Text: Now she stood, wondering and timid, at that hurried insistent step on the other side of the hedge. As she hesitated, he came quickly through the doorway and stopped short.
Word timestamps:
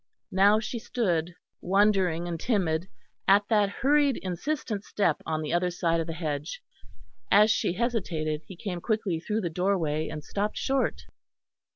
Now 0.31 0.59
she 0.59 0.79
stood, 0.79 1.35
wondering 1.61 2.27
and 2.27 2.39
timid, 2.39 2.87
at 3.27 3.47
that 3.49 3.69
hurried 3.69 4.17
insistent 4.17 4.83
step 4.83 5.17
on 5.27 5.43
the 5.43 5.53
other 5.53 5.69
side 5.69 5.99
of 6.01 6.07
the 6.07 6.13
hedge. 6.13 6.63
As 7.29 7.51
she 7.51 7.73
hesitated, 7.73 8.41
he 8.47 8.55
came 8.55 8.81
quickly 8.81 9.19
through 9.19 9.41
the 9.41 9.49
doorway 9.51 10.07
and 10.07 10.23
stopped 10.23 10.57
short. 10.57 11.03